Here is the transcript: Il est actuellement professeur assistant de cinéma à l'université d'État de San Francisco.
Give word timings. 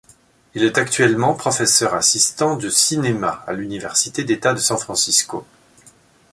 Il 0.55 0.63
est 0.63 0.79
actuellement 0.79 1.35
professeur 1.35 1.93
assistant 1.93 2.57
de 2.57 2.69
cinéma 2.71 3.43
à 3.45 3.53
l'université 3.53 4.23
d'État 4.23 4.55
de 4.55 4.59
San 4.59 4.79
Francisco. 4.79 5.45